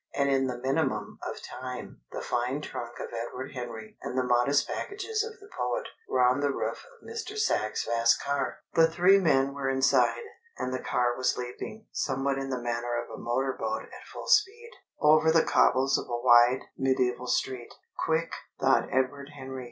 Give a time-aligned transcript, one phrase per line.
[0.15, 4.67] And in the minimum of time the fine trunk of Edward Henry and the modest
[4.67, 7.37] packages of the poet were on the roof of Mr.
[7.37, 10.23] Sachs's vast car, the three men were inside,
[10.57, 14.27] and the car was leaping, somewhat in the manner of a motor boat at full
[14.27, 17.71] speed, over the cobbles of a wide, medieval street.
[18.03, 19.59] "Quick!" thought Edward Henry.